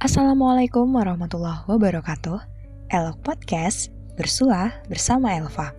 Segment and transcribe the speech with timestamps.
[0.00, 2.40] Assalamualaikum warahmatullahi wabarakatuh.
[2.88, 5.76] Elok Podcast bersua bersama Elva.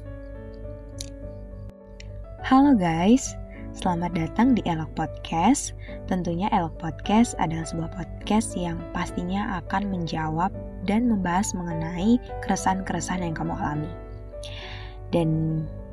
[2.46, 3.34] Halo guys,
[3.74, 5.74] selamat datang di Elok Podcast.
[6.06, 10.54] Tentunya Elok Podcast adalah sebuah podcast yang pastinya akan menjawab
[10.86, 13.90] dan membahas mengenai keresahan-keresahan yang kamu alami.
[15.10, 15.30] Dan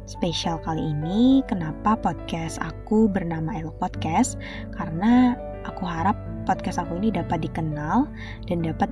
[0.05, 4.37] spesial kali ini, kenapa podcast aku bernama Elok Podcast?
[4.77, 5.33] Karena
[5.69, 6.17] aku harap
[6.49, 8.09] podcast aku ini dapat dikenal
[8.49, 8.89] dan dapat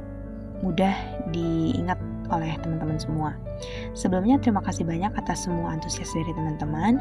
[0.61, 0.93] mudah
[1.33, 1.97] diingat
[2.29, 3.31] oleh teman-teman semua.
[3.97, 7.01] Sebelumnya terima kasih banyak atas semua antusias dari teman-teman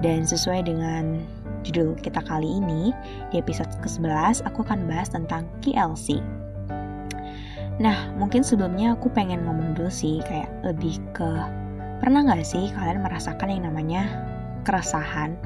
[0.00, 1.22] dan sesuai dengan
[1.62, 2.90] judul kita kali ini
[3.30, 6.18] di episode ke-11 aku akan bahas tentang KLC.
[7.80, 11.30] Nah, mungkin sebelumnya aku pengen ngomong dulu sih kayak lebih ke
[12.02, 14.02] pernah nggak sih kalian merasakan yang namanya
[14.66, 15.38] keresahan?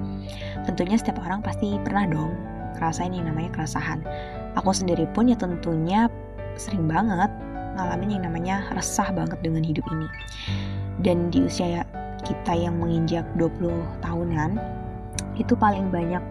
[0.64, 4.04] Tentunya setiap orang pasti pernah dong ngerasain yang namanya keresahan.
[4.60, 6.08] Aku sendiri pun ya tentunya
[6.56, 7.28] sering banget
[7.76, 10.08] ngalamin yang namanya resah banget dengan hidup ini.
[11.04, 11.84] Dan di usia
[12.24, 13.68] kita yang menginjak 20
[14.00, 14.56] tahunan,
[15.36, 16.24] itu paling banyak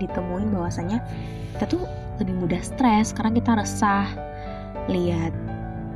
[0.00, 1.04] ditemuin bahwasanya
[1.56, 1.84] kita tuh
[2.20, 4.08] lebih mudah stres karena kita resah
[4.88, 5.32] lihat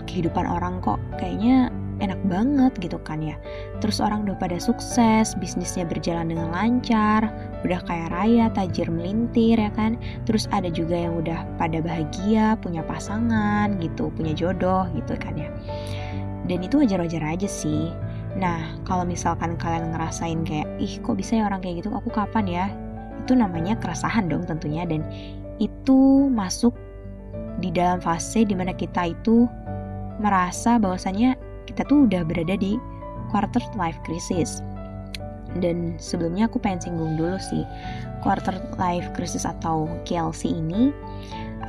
[0.04, 3.36] kehidupan orang kok kayaknya enak banget gitu kan ya.
[3.84, 7.28] Terus orang udah pada sukses, bisnisnya berjalan dengan lancar,
[7.62, 10.00] udah kaya raya, tajir melintir ya kan.
[10.24, 15.48] Terus ada juga yang udah pada bahagia, punya pasangan gitu, punya jodoh gitu kan ya.
[16.48, 17.92] Dan itu wajar-wajar aja sih.
[18.34, 22.46] Nah, kalau misalkan kalian ngerasain kayak, ih kok bisa ya orang kayak gitu, aku kapan
[22.48, 22.66] ya?
[23.22, 25.04] Itu namanya keresahan dong tentunya dan
[25.60, 26.72] itu masuk
[27.60, 29.44] di dalam fase di mana kita itu
[30.20, 31.36] merasa bahwasanya
[31.80, 32.76] kita tuh udah berada di
[33.32, 34.60] quarter life crisis.
[35.64, 37.64] Dan sebelumnya aku pengen singgung dulu sih,
[38.20, 40.92] quarter life crisis atau KLC ini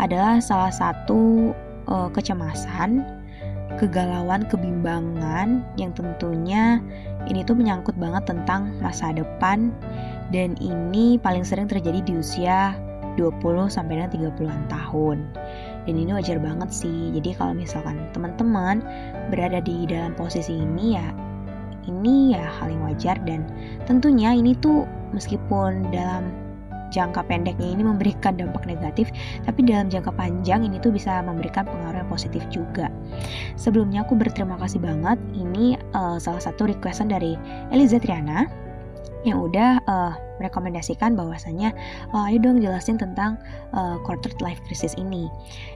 [0.04, 1.56] adalah salah satu
[1.88, 3.08] uh, kecemasan,
[3.80, 6.84] kegalauan, kebimbangan yang tentunya
[7.32, 9.72] ini tuh menyangkut banget tentang masa depan
[10.36, 12.76] dan ini paling sering terjadi di usia
[13.16, 15.18] 20 sampai dengan 30-an tahun
[15.88, 17.10] dan ini wajar banget sih.
[17.16, 18.86] Jadi kalau misalkan teman-teman
[19.34, 21.08] berada di dalam posisi ini ya
[21.90, 23.18] ini ya hal yang wajar.
[23.26, 23.48] Dan
[23.90, 26.30] tentunya ini tuh meskipun dalam
[26.92, 29.10] jangka pendeknya ini memberikan dampak negatif,
[29.48, 32.92] tapi dalam jangka panjang ini tuh bisa memberikan pengaruh yang positif juga.
[33.56, 37.40] Sebelumnya aku berterima kasih banget, ini uh, salah satu requestan dari
[37.72, 38.46] Eliza Triana
[39.22, 41.70] yang udah uh, merekomendasikan bahwasanya
[42.10, 43.38] oh, ayo dong jelasin tentang
[43.78, 45.30] uh, quarter life crisis ini.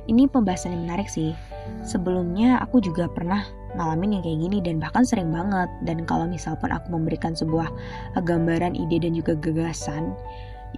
[0.10, 1.38] Ini pembahasan yang menarik sih.
[1.86, 3.46] Sebelumnya aku juga pernah
[3.78, 5.70] ngalamin yang kayak gini dan bahkan sering banget.
[5.86, 7.70] Dan kalau misal pun aku memberikan sebuah
[8.18, 10.18] uh, gambaran, ide dan juga gagasan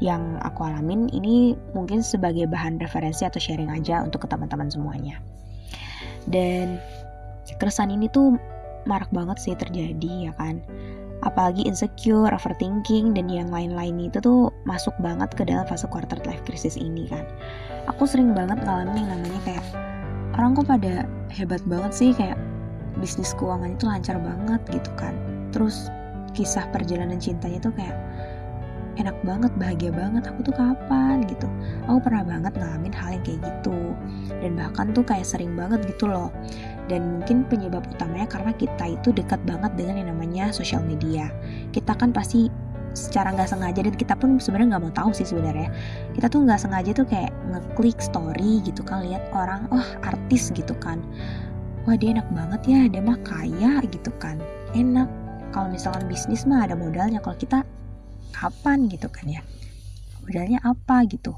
[0.03, 5.17] yang aku alamin ini mungkin sebagai bahan referensi atau sharing aja untuk ke teman-teman semuanya.
[6.27, 6.77] Dan
[7.55, 8.35] keresahan ini tuh
[8.87, 10.63] marak banget sih terjadi ya kan
[11.25, 16.43] apalagi insecure, overthinking, dan yang lain-lain itu tuh masuk banget ke dalam fase quarter life
[16.45, 17.25] crisis ini kan.
[17.89, 19.65] Aku sering banget ngalamin yang namanya kayak
[20.37, 20.93] orang kok pada
[21.33, 22.37] hebat banget sih kayak
[23.01, 25.13] bisnis keuangan itu lancar banget gitu kan.
[25.49, 25.89] Terus
[26.37, 27.97] kisah perjalanan cintanya tuh kayak
[29.01, 30.25] enak banget, bahagia banget.
[30.29, 31.49] Aku tuh kapan gitu.
[31.89, 33.77] Aku pernah banget ngalamin hal yang kayak gitu.
[34.41, 36.29] Dan bahkan tuh kayak sering banget gitu loh
[36.87, 41.31] dan mungkin penyebab utamanya karena kita itu dekat banget dengan yang namanya sosial media.
[41.75, 42.47] Kita kan pasti
[42.97, 45.69] secara nggak sengaja dan kita pun sebenarnya nggak mau tahu sih sebenarnya.
[46.17, 50.73] Kita tuh nggak sengaja tuh kayak ngeklik story gitu kan lihat orang oh artis gitu
[50.81, 51.03] kan.
[51.85, 54.41] Wah dia enak banget ya dia mah kaya gitu kan.
[54.73, 55.07] Enak.
[55.53, 57.63] Kalau misalkan bisnis mah ada modalnya kalau kita
[58.35, 58.89] kapan?
[58.91, 59.41] gitu kan ya.
[60.25, 61.07] Modalnya apa?
[61.07, 61.37] gitu.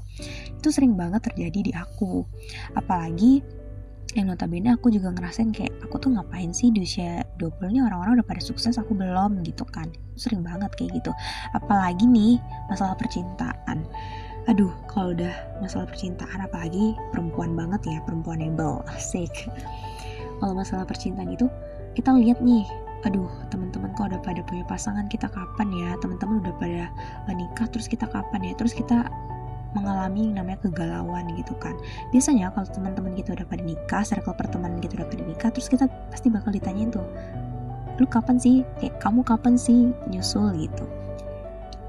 [0.58, 2.26] Itu sering banget terjadi di aku.
[2.74, 3.59] Apalagi
[4.18, 8.20] yang notabene aku juga ngerasain kayak aku tuh ngapain sih di usia 20 nya orang-orang
[8.20, 9.86] udah pada sukses aku belum gitu kan.
[10.18, 11.12] Sering banget kayak gitu.
[11.54, 13.86] Apalagi nih masalah percintaan.
[14.48, 19.30] Aduh kalau udah masalah percintaan apalagi perempuan banget ya perempuan able asik.
[20.40, 21.46] Kalau masalah percintaan itu
[21.94, 22.64] kita lihat nih
[23.00, 25.90] aduh teman-teman kok udah pada punya pasangan kita kapan ya?
[26.02, 26.82] Teman-teman udah pada
[27.32, 28.52] nikah terus kita kapan ya?
[28.58, 29.06] Terus kita
[29.72, 31.74] mengalami namanya kegalauan gitu kan.
[32.10, 35.86] Biasanya kalau teman-teman kita udah pada nikah circle pertemanan kita udah pada nikah terus kita
[36.10, 37.06] pasti bakal ditanyain tuh
[38.00, 38.64] lu kapan sih?
[38.80, 40.56] Kayak kamu kapan sih nyusul?
[40.56, 40.84] gitu.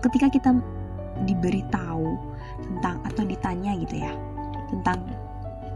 [0.02, 0.50] Ketika kita
[1.26, 2.18] diberitahu
[2.62, 4.12] tentang atau ditanya gitu ya
[4.70, 5.06] tentang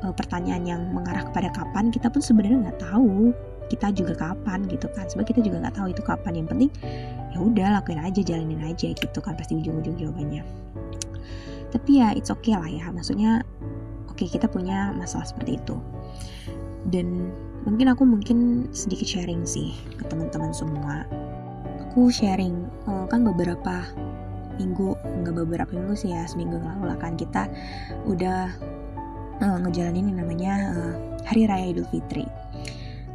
[0.01, 3.33] uh, pertanyaan yang mengarah kepada kapan kita pun sebenarnya nggak tahu
[3.65, 5.09] kita juga kapan gitu kan.
[5.09, 6.43] Sebab kita juga nggak tahu itu kapan.
[6.43, 6.71] Yang penting
[7.33, 9.33] ya udah lakuin aja jalanin aja gitu kan.
[9.33, 10.65] Pasti ujung-ujung jawabannya
[11.75, 12.87] tapi ya it's okay lah ya.
[12.95, 13.43] Maksudnya
[14.07, 15.75] oke okay, kita punya masalah seperti itu.
[16.87, 17.35] Dan
[17.67, 21.03] mungkin aku mungkin sedikit sharing sih ke teman-teman semua.
[21.91, 23.83] Aku sharing uh, kan beberapa
[24.55, 27.51] minggu nggak beberapa minggu sih ya seminggu lalu lah kan kita
[28.07, 28.47] udah
[29.43, 30.93] uh, ngejalanin yang namanya uh,
[31.27, 32.23] hari raya Idul Fitri.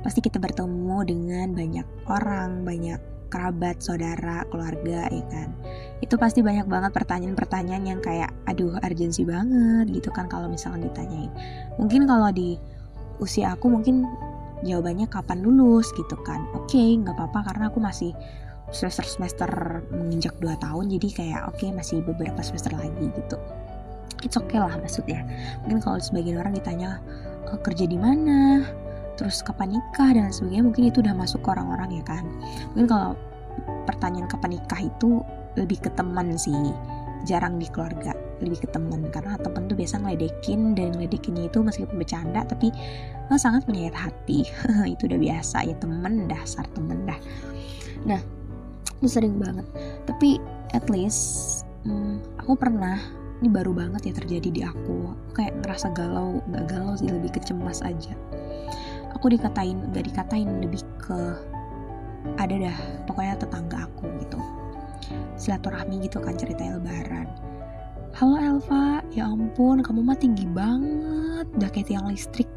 [0.05, 3.01] Pasti kita bertemu dengan banyak orang banyak
[3.31, 5.49] kerabat, saudara, keluarga, ya kan.
[6.03, 11.31] Itu pasti banyak banget pertanyaan-pertanyaan yang kayak, aduh, urgensi banget gitu kan kalau misalkan ditanyain.
[11.79, 12.59] Mungkin kalau di
[13.23, 14.05] usia aku mungkin
[14.67, 16.45] jawabannya kapan lulus gitu kan.
[16.53, 18.13] Oke, okay, nggak apa-apa karena aku masih
[18.71, 19.51] semester semester
[19.91, 23.37] menginjak 2 tahun jadi kayak oke okay, masih beberapa semester lagi gitu
[24.23, 25.27] it's okay lah maksudnya
[25.67, 27.03] mungkin kalau sebagian orang ditanya
[27.51, 28.63] e, kerja di mana
[29.19, 32.25] terus kapan nikah dan sebagainya mungkin itu udah masuk ke orang-orang ya kan.
[32.75, 33.11] Mungkin kalau
[33.89, 35.25] pertanyaan kapan nikah itu
[35.59, 36.55] lebih ke teman sih
[37.29, 42.01] jarang di keluarga lebih ke temen karena temen tuh biasa ngeledekin dan ngeledekinnya itu meskipun
[42.01, 42.73] bercanda tapi
[43.29, 44.49] oh, sangat menyayat hati.
[44.97, 47.21] Itu udah biasa ya temen dasar temen dah.
[48.09, 48.21] Nah
[49.01, 49.65] itu sering banget.
[50.09, 50.41] Tapi
[50.73, 52.97] at least hmm, aku pernah
[53.41, 55.13] ini baru banget ya terjadi di aku.
[55.37, 58.17] Kayak ngerasa galau nggak galau sih lebih kecemas aja
[59.21, 61.37] aku dikatain nggak dikatain lebih ke
[62.41, 64.41] ada dah pokoknya tetangga aku gitu
[65.37, 67.29] silaturahmi gitu kan ceritanya lebaran
[68.11, 72.51] Halo Elva, ya ampun kamu mah tinggi banget, udah kayak tiang listrik.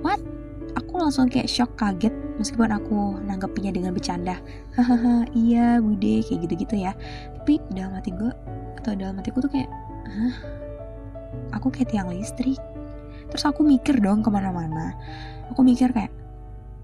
[0.00, 0.24] What?
[0.72, 4.40] Aku langsung kayak shock kaget meskipun aku nanggepinnya dengan bercanda.
[4.72, 6.96] Hahaha, iya bude kayak gitu-gitu ya.
[7.36, 8.32] Tapi dalam hati gue
[8.80, 9.68] atau dalam hatiku tuh kayak,
[10.08, 10.36] hah?
[11.60, 12.56] Aku kayak tiang listrik.
[13.32, 14.92] Terus aku mikir dong ke mana-mana.
[15.48, 16.12] Aku mikir kayak,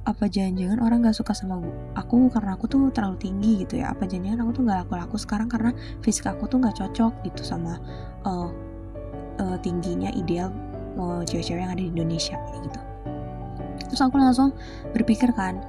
[0.09, 1.61] apa jangan-jangan orang gak suka sama
[1.93, 3.93] aku karena aku tuh terlalu tinggi gitu ya.
[3.93, 7.77] Apa jangan-jangan aku tuh gak laku-laku sekarang karena fisik aku tuh gak cocok gitu sama
[8.25, 8.49] uh,
[9.45, 10.49] uh, tingginya ideal
[10.97, 12.81] uh, cewek-cewek yang ada di Indonesia gitu.
[13.93, 14.57] Terus aku langsung
[14.97, 15.61] berpikir kan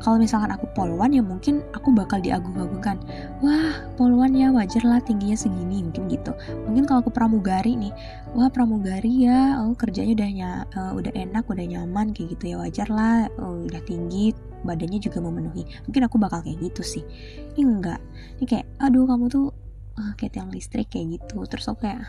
[0.00, 3.00] kalau misalkan aku polwan ya mungkin aku bakal diagung-agungkan.
[3.40, 6.32] Wah polwan ya wajar lah tingginya segini mungkin gitu.
[6.68, 7.92] Mungkin kalau aku pramugari nih
[8.36, 12.44] wah pramugari ya oh kerjanya udah ny uh, eh, udah enak udah nyaman kayak gitu
[12.52, 15.64] ya wajar lah oh, udah tinggi badannya juga memenuhi.
[15.88, 17.04] Mungkin aku bakal kayak gitu sih.
[17.56, 18.00] Ini enggak.
[18.40, 19.46] Ini kayak aduh kamu tuh
[19.96, 21.40] uh, kayak tiang listrik kayak gitu.
[21.48, 22.04] Terus aku kayak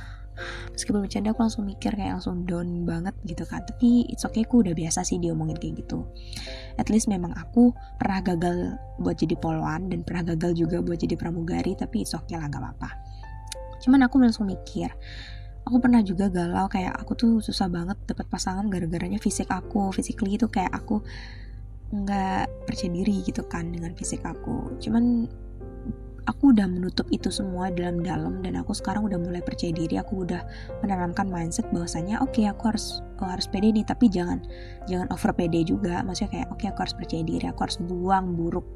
[0.74, 3.64] meskipun bercanda aku langsung mikir kayak langsung down banget gitu kan.
[3.66, 6.06] Tapi it's okay aku udah biasa sih diomongin kayak gitu.
[6.78, 11.18] At least memang aku pernah gagal buat jadi polwan dan pernah gagal juga buat jadi
[11.18, 12.90] pramugari tapi it's okay lah gak apa-apa.
[13.82, 14.90] Cuman aku langsung mikir
[15.68, 19.92] aku pernah juga galau kayak aku tuh susah banget dapat pasangan gara-garanya fisik aku.
[19.92, 21.04] Physically itu kayak aku
[21.88, 24.80] nggak percaya diri gitu kan dengan fisik aku.
[24.80, 25.28] Cuman
[26.28, 30.44] aku udah menutup itu semua dalam-dalam dan aku sekarang udah mulai percaya diri aku udah
[30.84, 34.44] menanamkan mindset bahwasanya oke okay, aku harus oh, harus pede nih tapi jangan
[34.92, 36.04] jangan over pede juga.
[36.04, 38.68] Maksudnya kayak oke okay, aku harus percaya diri aku harus buang buruk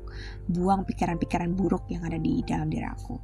[0.47, 3.19] buang pikiran-pikiran buruk yang ada di dalam diri aku.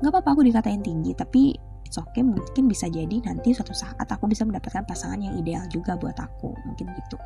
[0.00, 4.26] Nggak apa-apa aku dikatain tinggi tapi it's okay mungkin bisa jadi nanti suatu saat aku
[4.26, 7.16] bisa mendapatkan pasangan yang ideal juga buat aku mungkin gitu.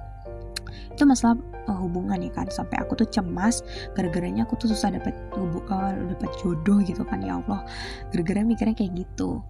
[0.92, 3.64] Itu masalah uh, hubungan ya kan sampai aku tuh cemas
[3.96, 7.64] gara-garanya aku tuh susah dapat uh, dapat jodoh gitu kan ya Allah.
[8.12, 9.40] Gara-gara mikirnya kayak gitu.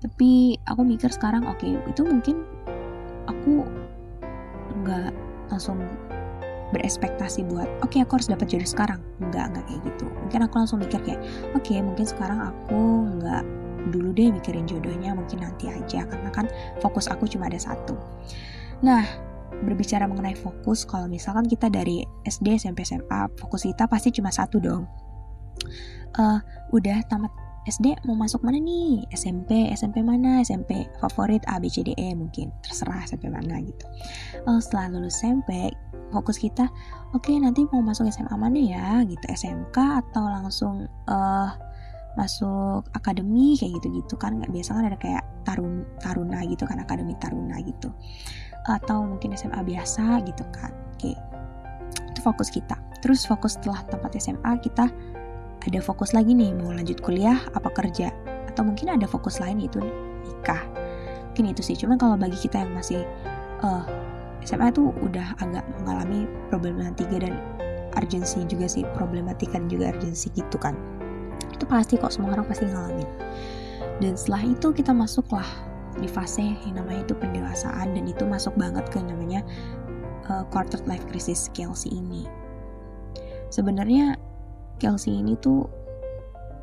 [0.00, 2.42] Tapi aku mikir sekarang oke okay, itu mungkin
[3.28, 3.68] aku
[4.82, 5.12] nggak
[5.52, 5.78] langsung
[6.72, 9.00] berespektasi buat oke okay, aku harus dapat jodoh sekarang.
[9.20, 10.06] Nggak nggak kayak gitu.
[10.08, 11.20] Mungkin aku langsung mikir kayak
[11.52, 12.80] oke okay, mungkin sekarang aku
[13.20, 13.44] nggak
[13.90, 16.46] dulu deh mikirin jodohnya mungkin nanti aja karena kan
[16.78, 17.98] fokus aku cuma ada satu
[18.84, 19.02] nah
[19.62, 24.58] berbicara mengenai fokus, kalau misalkan kita dari SD, SMP, SMA, fokus kita pasti cuma satu
[24.58, 24.84] dong.
[26.18, 26.42] Uh,
[26.74, 27.30] udah tamat
[27.62, 29.06] SD mau masuk mana nih?
[29.14, 30.42] SMP, SMP mana?
[30.42, 32.50] SMP favorit A, B, C, D, E mungkin.
[32.66, 33.86] Terserah SMP mana gitu.
[34.44, 35.70] Uh, setelah lulus SMP,
[36.10, 36.66] fokus kita,
[37.14, 38.86] oke okay, nanti mau masuk SMA mana ya?
[39.06, 41.54] Gitu, SMK atau langsung uh,
[42.18, 44.38] masuk akademi kayak gitu-gitu kan.
[44.38, 47.90] Nggak biasa kan ada kayak tarun taruna gitu kan akademi taruna gitu.
[48.68, 51.12] Atau mungkin SMA biasa gitu kan oke
[52.12, 52.78] itu fokus kita.
[53.02, 54.86] Terus fokus setelah tempat SMA kita
[55.62, 58.14] ada fokus lagi nih mau lanjut kuliah apa kerja?
[58.52, 59.80] Atau mungkin ada fokus lain itu
[60.22, 60.62] nikah.
[61.32, 63.02] Mungkin itu sih cuman kalau bagi kita yang masih
[63.64, 67.38] uh, eh, SMA itu udah agak mengalami problematika dan
[67.96, 70.76] urgensi juga sih problematika dan juga urgensi gitu kan
[71.62, 73.06] itu pasti kok semua orang pasti ngalamin
[74.02, 75.46] dan setelah itu kita masuklah
[75.94, 79.46] di fase yang namanya itu pendewasaan dan itu masuk banget ke namanya
[80.26, 82.24] uh, quarter life crisis Kelsey ini.
[83.52, 84.16] Sebenarnya
[84.80, 85.68] Kelsey ini tuh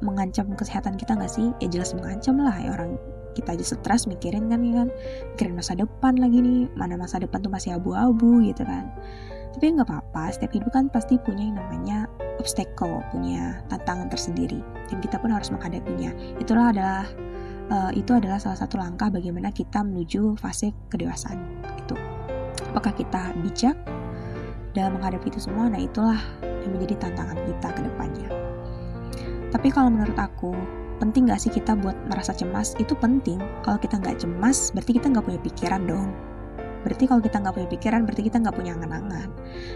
[0.02, 1.54] mengancam kesehatan kita nggak sih?
[1.62, 2.98] Ya jelas mengancam lah ya orang
[3.38, 4.90] kita aja stres mikirin kan ya kan
[5.38, 8.90] mikirin masa depan lagi nih mana masa depan tuh masih abu-abu gitu kan
[9.54, 14.98] tapi nggak apa-apa setiap hidup kan pasti punya yang namanya obstacle punya tantangan tersendiri dan
[15.04, 16.16] kita pun harus menghadapinya.
[16.40, 17.06] Itulah adalah
[17.70, 21.38] uh, itu adalah salah satu langkah bagaimana kita menuju fase kedewasaan
[21.78, 21.96] itu
[22.70, 23.76] apakah kita bijak
[24.78, 25.68] dalam menghadapi itu semua?
[25.68, 28.30] Nah itulah yang menjadi tantangan kita ke depannya.
[29.50, 30.54] Tapi kalau menurut aku
[31.02, 32.78] penting gak sih kita buat merasa cemas?
[32.78, 33.42] Itu penting.
[33.66, 36.14] Kalau kita nggak cemas berarti kita nggak punya pikiran dong
[36.82, 39.30] berarti kalau kita nggak punya pikiran berarti kita nggak punya angan-angan.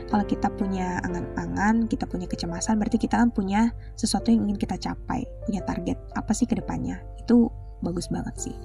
[0.07, 4.79] Kalau kita punya angan-angan kita punya kecemasan berarti kita kan punya sesuatu yang ingin kita
[4.79, 7.03] capai punya target apa sih ke depannya?
[7.19, 7.51] Itu
[7.83, 8.55] bagus banget sih.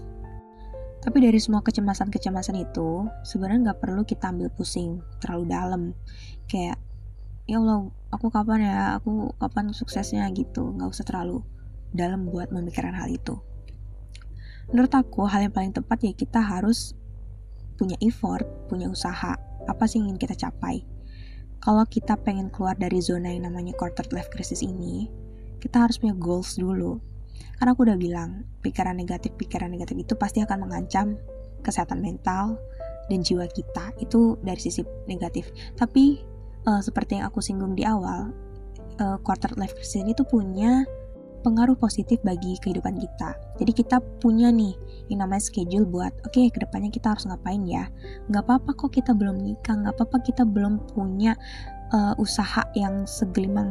[0.98, 5.82] Tapi dari semua kecemasan-kecemasan itu sebenarnya nggak perlu kita ambil pusing terlalu dalam.
[6.50, 6.82] Kayak
[7.46, 8.78] ya Allah aku kapan ya?
[8.98, 10.26] Aku kapan suksesnya?
[10.34, 10.74] Gitu.
[10.74, 11.46] Nggak usah terlalu
[11.94, 13.38] dalam buat memikirkan hal itu.
[14.68, 16.92] Menurut aku, hal yang paling tepat ya kita harus
[17.78, 19.38] punya effort, punya usaha.
[19.70, 20.82] Apa sih yang ingin kita capai?
[21.62, 25.06] Kalau kita pengen keluar dari zona yang namanya quarter life crisis ini,
[25.62, 26.98] kita harus punya goals dulu.
[27.58, 31.18] Karena aku udah bilang, pikiran negatif, pikiran negatif itu pasti akan mengancam
[31.62, 32.58] kesehatan mental
[33.10, 33.94] dan jiwa kita.
[33.98, 35.50] Itu dari sisi negatif.
[35.74, 36.22] Tapi,
[36.66, 38.30] uh, seperti yang aku singgung di awal,
[39.02, 40.86] uh, quarter life crisis ini tuh punya
[41.40, 43.34] pengaruh positif bagi kehidupan kita.
[43.58, 44.74] Jadi kita punya nih
[45.08, 47.88] yang namanya schedule buat, oke okay, ke depannya kita harus ngapain ya.
[48.28, 51.38] Nggak apa-apa kok kita belum nikah, nggak apa-apa kita belum punya
[51.92, 53.70] uh, usaha yang segelimang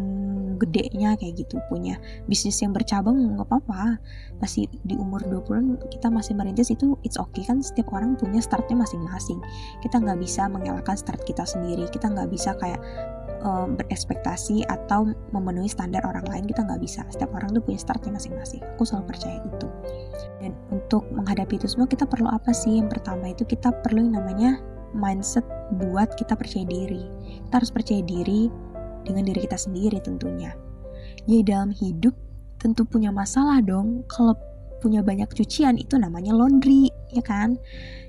[0.57, 4.01] gedenya kayak gitu punya bisnis yang bercabang nggak apa-apa
[4.41, 8.73] masih di umur 20 kita masih merintis itu it's okay kan setiap orang punya startnya
[8.73, 9.37] masing-masing
[9.85, 12.81] kita nggak bisa mengelakkan start kita sendiri kita nggak bisa kayak
[13.43, 17.03] uh, berekspektasi atau memenuhi standar orang lain kita nggak bisa.
[17.11, 18.61] Setiap orang tuh punya startnya masing-masing.
[18.77, 19.67] Aku selalu percaya itu.
[20.41, 22.79] Dan untuk menghadapi itu semua kita perlu apa sih?
[22.79, 24.61] Yang pertama itu kita perlu yang namanya
[24.95, 25.45] mindset
[25.77, 27.03] buat kita percaya diri.
[27.47, 28.49] Kita harus percaya diri
[29.03, 30.53] dengan diri kita sendiri tentunya.
[31.27, 32.15] Ya dalam hidup
[32.57, 34.07] tentu punya masalah dong.
[34.07, 34.35] Kalau
[34.77, 37.57] punya banyak cucian itu namanya laundry ya kan?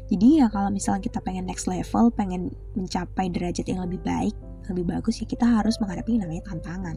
[0.09, 4.33] Jadi ya kalau misalnya kita pengen next level, pengen mencapai derajat yang lebih baik,
[4.73, 6.97] lebih bagus ya kita harus menghadapi namanya tantangan.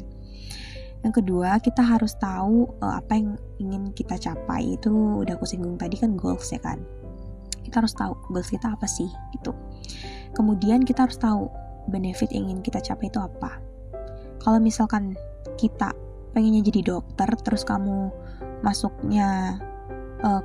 [1.02, 4.78] Yang kedua, kita harus tahu uh, apa yang ingin kita capai.
[4.78, 6.78] Itu udah aku singgung tadi kan goals ya kan.
[7.66, 9.54] Kita harus tahu goals kita apa sih gitu.
[10.38, 11.50] Kemudian kita harus tahu
[11.90, 13.58] benefit yang ingin kita capai itu apa.
[14.42, 15.18] Kalau misalkan
[15.58, 15.94] kita
[16.38, 18.14] pengennya jadi dokter, terus kamu
[18.62, 19.58] masuknya
[20.22, 20.42] uh,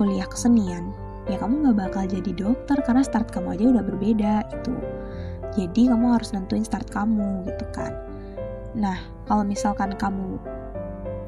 [0.00, 0.96] kuliah kesenian,
[1.28, 4.74] ya kamu nggak bakal jadi dokter karena start kamu aja udah berbeda itu
[5.50, 7.90] jadi kamu harus nentuin start kamu gitu kan.
[8.78, 10.38] Nah kalau misalkan kamu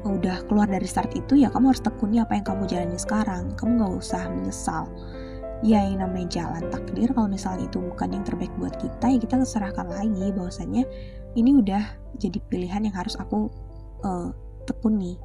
[0.03, 3.51] udah keluar dari start itu ya kamu harus tekuni apa yang kamu jalani sekarang.
[3.59, 4.87] Kamu nggak usah menyesal.
[5.63, 9.39] Ya yang namanya jalan takdir kalau misalnya itu bukan yang terbaik buat kita ya kita
[9.47, 10.83] serahkan lagi bahwasannya
[11.39, 11.83] ini udah
[12.19, 13.47] jadi pilihan yang harus aku
[14.03, 14.31] uh,
[14.67, 15.15] tekuni.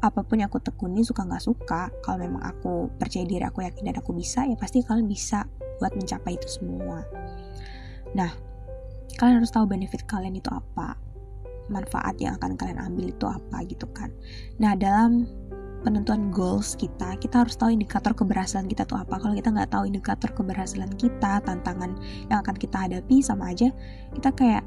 [0.00, 3.90] Apa pun yang aku tekuni suka nggak suka kalau memang aku percaya diri aku yakin
[3.90, 5.44] dan aku bisa ya pasti kalian bisa
[5.76, 7.04] buat mencapai itu semua
[8.16, 8.30] Nah,
[9.18, 10.96] kalian harus tahu benefit kalian itu apa,
[11.70, 14.10] manfaat yang akan kalian ambil itu apa gitu kan.
[14.58, 15.26] Nah, dalam
[15.80, 19.16] penentuan goals kita, kita harus tahu indikator keberhasilan kita tuh apa.
[19.16, 21.96] Kalau kita nggak tahu indikator keberhasilan kita, tantangan
[22.28, 23.72] yang akan kita hadapi sama aja
[24.12, 24.64] kita kayak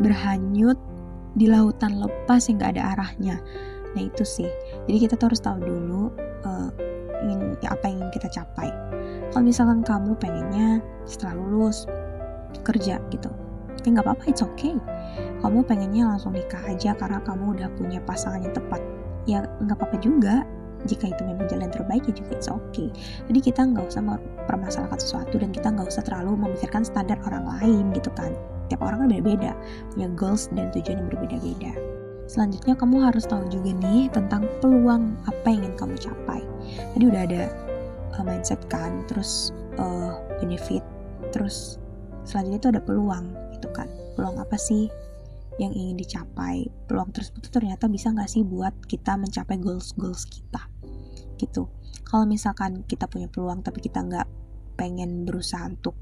[0.00, 0.80] berhanyut
[1.38, 3.36] di lautan lepas yang nggak ada arahnya.
[3.94, 4.50] Nah itu sih.
[4.88, 6.10] Jadi kita tuh harus tahu dulu
[6.42, 6.70] uh,
[7.22, 8.72] ingin apa yang ingin kita capai
[9.30, 11.86] kalau misalkan kamu pengennya setelah lulus
[12.66, 13.30] kerja gitu
[13.84, 14.76] ya nggak apa-apa it's okay.
[15.40, 18.80] Kamu pengennya langsung nikah aja karena kamu udah punya pasangan yang tepat.
[19.24, 20.44] Ya nggak apa-apa juga.
[20.88, 22.88] Jika itu memang jalan terbaik ya juga it's okay.
[23.28, 27.92] Jadi kita nggak usah mempermasalahkan sesuatu dan kita nggak usah terlalu memikirkan standar orang lain
[27.92, 28.32] gitu kan.
[28.72, 29.52] Tiap orang kan beda-beda
[29.92, 31.72] punya goals dan tujuan yang berbeda-beda.
[32.30, 36.40] Selanjutnya kamu harus tahu juga nih tentang peluang apa yang ingin kamu capai.
[36.94, 37.42] Tadi udah ada
[38.16, 40.82] uh, mindset kan terus uh, benefit
[41.30, 41.78] terus
[42.26, 43.26] selanjutnya itu ada peluang
[43.56, 43.88] gitu kan.
[44.14, 44.90] Peluang apa sih
[45.58, 46.68] yang ingin dicapai?
[46.88, 50.66] Peluang tersebut itu ternyata bisa nggak sih buat kita mencapai goals goals kita?
[51.36, 51.68] Gitu.
[52.06, 54.26] Kalau misalkan kita punya peluang tapi kita nggak
[54.74, 55.94] pengen berusaha untuk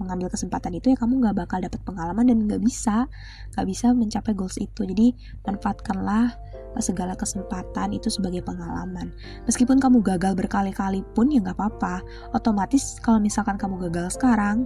[0.00, 3.06] mengambil kesempatan itu ya kamu nggak bakal dapat pengalaman dan nggak bisa
[3.54, 4.84] nggak bisa mencapai goals itu.
[4.84, 6.32] Jadi manfaatkanlah
[6.80, 9.12] segala kesempatan itu sebagai pengalaman.
[9.44, 12.00] Meskipun kamu gagal berkali-kali pun ya nggak apa-apa.
[12.32, 14.64] Otomatis kalau misalkan kamu gagal sekarang,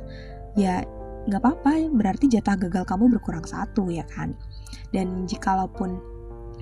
[0.55, 0.87] ya
[1.27, 1.91] nggak apa-apa.
[1.91, 4.37] Berarti jatah gagal kamu berkurang satu ya kan.
[4.95, 5.99] Dan jikalaupun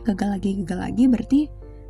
[0.09, 1.41] gagal lagi gagal lagi berarti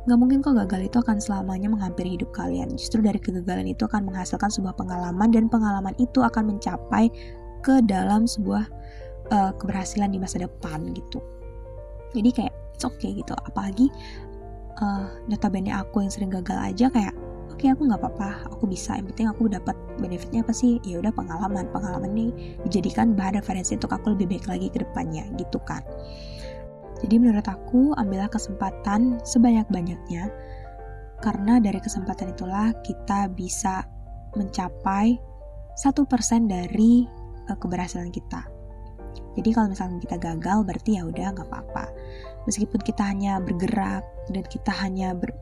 [0.05, 2.69] Gak mungkin kok gagal itu akan selamanya menghampiri hidup kalian.
[2.77, 7.09] Justru dari kegagalan itu akan menghasilkan sebuah pengalaman dan pengalaman itu akan mencapai
[7.65, 8.69] ke dalam sebuah
[9.33, 11.17] uh, keberhasilan di masa depan gitu.
[12.13, 13.31] Jadi kayak it's okay gitu.
[13.47, 13.87] Apalagi
[14.83, 17.15] uh, notabene aku yang sering gagal aja kayak
[17.47, 18.99] oke okay, aku nggak apa-apa aku bisa.
[18.99, 20.83] Yang penting aku dapat benefitnya apa sih?
[20.83, 22.27] Ya udah pengalaman pengalaman ini
[22.67, 25.81] dijadikan bahan referensi untuk aku lebih baik lagi ke depannya gitu kan.
[26.99, 30.31] Jadi menurut aku ambillah kesempatan sebanyak-banyaknya
[31.23, 33.87] karena dari kesempatan itulah kita bisa
[34.35, 35.15] mencapai
[35.75, 37.07] satu persen dari
[37.51, 38.54] uh, keberhasilan kita
[39.35, 41.85] jadi kalau misalnya kita gagal berarti ya udah nggak apa-apa.
[42.47, 45.33] Meskipun kita hanya bergerak dan kita hanya ber,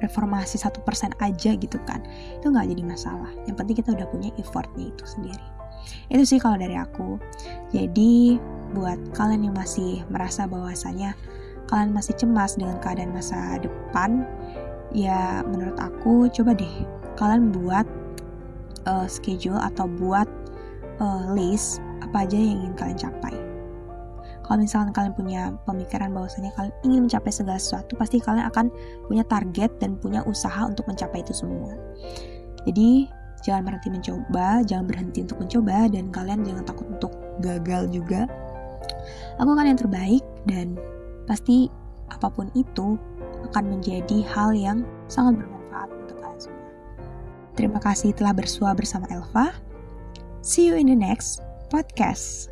[0.00, 2.04] reformasi satu persen aja gitu kan
[2.36, 3.32] itu nggak jadi masalah.
[3.48, 5.46] Yang penting kita udah punya effortnya itu sendiri.
[6.12, 7.16] Itu sih kalau dari aku.
[7.72, 8.36] Jadi
[8.76, 11.16] buat kalian yang masih merasa bahwasanya
[11.70, 14.26] kalian masih cemas dengan keadaan masa depan
[14.90, 16.74] ya menurut aku coba deh
[17.14, 17.86] kalian buat
[18.90, 20.26] uh, schedule atau buat
[20.98, 21.78] uh, list
[22.10, 23.50] apa aja yang ingin kalian capai
[24.50, 28.66] kalau misalkan kalian punya pemikiran bahwasanya kalian ingin mencapai segala sesuatu, pasti kalian akan
[29.06, 31.70] punya target dan punya usaha untuk mencapai itu semua.
[32.66, 33.06] Jadi,
[33.46, 38.26] jangan berhenti mencoba, jangan berhenti untuk mencoba, dan kalian jangan takut untuk gagal juga.
[39.38, 40.74] Aku akan yang terbaik, dan
[41.30, 41.70] pasti
[42.10, 42.98] apa pun itu
[43.54, 46.70] akan menjadi hal yang sangat bermanfaat untuk kalian semua.
[47.54, 49.54] Terima kasih telah bersua bersama Elva.
[50.42, 52.49] See you in the next podcast.